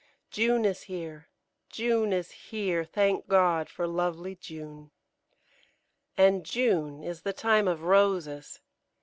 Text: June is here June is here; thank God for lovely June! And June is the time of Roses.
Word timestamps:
June 0.31 0.65
is 0.65 0.81
here 0.81 1.27
June 1.69 2.11
is 2.11 2.31
here; 2.31 2.83
thank 2.83 3.27
God 3.27 3.69
for 3.69 3.85
lovely 3.85 4.35
June! 4.35 4.89
And 6.17 6.43
June 6.43 7.03
is 7.03 7.21
the 7.21 7.33
time 7.33 7.67
of 7.67 7.83
Roses. 7.83 8.61